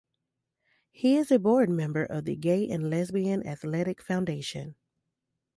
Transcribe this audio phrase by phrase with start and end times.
[0.89, 4.73] He is a board member of the Gay and Lesbian Athletics Foundation.